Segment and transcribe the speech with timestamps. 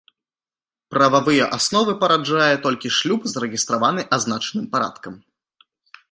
[0.93, 5.13] Прававыя асновы параджае толькі шлюб, зарэгістраваны азначаным парадкам.